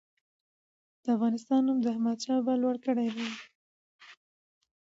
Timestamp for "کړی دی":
2.85-3.29